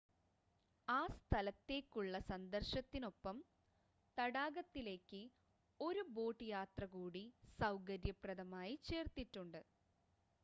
ആ 0.87 1.01
സ്ഥലത്തേക്കുള്ള 1.15 2.13
സന്ദർശനത്തിനൊപ്പം 2.29 3.37
തടാകത്തിലേക്ക് 4.17 5.21
ഒരു 5.79 6.03
ബോട്ട് 6.15 6.45
യാത്ര 6.51 6.85
കൂടി 6.95 7.23
സൗകര്യപ്രദമായി 7.59 8.75
ചേർത്തിട്ടുണ്ട് 8.89 9.61